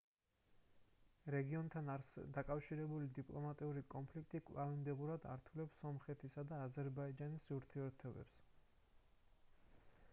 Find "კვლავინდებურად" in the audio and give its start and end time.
4.47-5.27